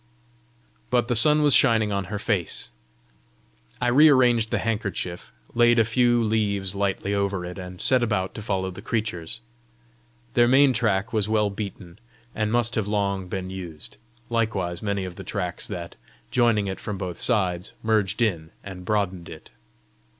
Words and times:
But 0.89 1.09
the 1.09 1.15
sun 1.15 1.43
was 1.43 1.53
shining 1.53 1.91
on 1.91 2.05
her 2.05 2.17
face! 2.17 2.71
I 3.79 3.89
re 3.89 4.09
arranged 4.09 4.49
the 4.49 4.57
handkerchief, 4.57 5.31
laid 5.53 5.77
a 5.77 5.85
few 5.85 6.23
leaves 6.23 6.73
lightly 6.73 7.13
over 7.13 7.45
it, 7.45 7.59
and 7.59 7.79
set 7.79 8.11
out 8.11 8.33
to 8.33 8.41
follow 8.41 8.71
the 8.71 8.81
creatures. 8.81 9.41
Their 10.33 10.47
main 10.47 10.73
track 10.73 11.13
was 11.13 11.29
well 11.29 11.51
beaten, 11.51 11.99
and 12.33 12.51
must 12.51 12.73
have 12.73 12.87
long 12.87 13.27
been 13.27 13.51
used 13.51 13.97
likewise 14.27 14.81
many 14.81 15.05
of 15.05 15.17
the 15.17 15.23
tracks 15.23 15.67
that, 15.67 15.95
joining 16.31 16.65
it 16.65 16.79
from 16.79 16.97
both 16.97 17.19
sides, 17.19 17.73
merged 17.83 18.23
in, 18.23 18.49
and 18.63 18.85
broadened 18.85 19.29
it. 19.29 19.51